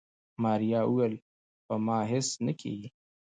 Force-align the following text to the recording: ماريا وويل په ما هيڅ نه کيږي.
ماريا 0.43 0.81
وويل 0.85 1.15
په 1.65 1.75
ما 1.85 1.99
هيڅ 2.11 2.27
نه 2.45 2.53
کيږي. 2.61 2.87